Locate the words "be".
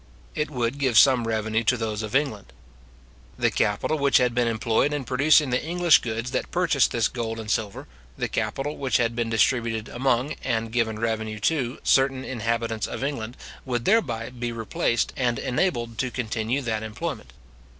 14.31-14.51